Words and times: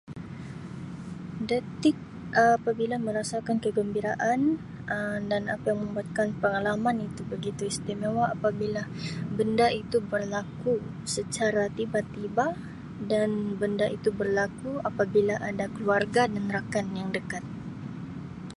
Detik 1.49 1.93
apabila 2.53 2.95
merasakan 3.07 3.57
kegembiraan 3.65 4.41
Um 4.95 5.19
dan 5.31 5.43
apa 5.55 5.65
yang 5.77 5.85
membuatkan 5.85 6.27
pengalaman 6.41 6.97
itu 7.07 7.21
begitu 7.33 7.61
istimewa 7.71 8.25
apabila 8.35 8.83
benda 9.37 9.67
itu 9.81 9.97
berlaku 10.11 10.73
secara 11.15 11.63
tiba-tiba 11.77 12.45
dan 13.11 13.29
benda 13.61 13.85
itu 13.97 14.09
berlaku 14.19 14.71
apabila 14.89 15.35
ada 15.49 15.65
keluarga 15.75 16.21
dan 16.33 16.45
rakan 16.55 16.87
yang 16.99 17.09
dekat. 17.17 17.43